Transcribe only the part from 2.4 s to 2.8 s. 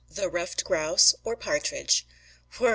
Whir!